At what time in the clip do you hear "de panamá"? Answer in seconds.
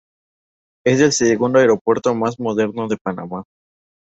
2.87-3.43